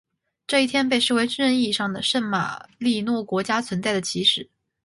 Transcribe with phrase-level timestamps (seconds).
[0.47, 4.49] 这一天被视为真正意义上的圣马力诺国家存在的起始。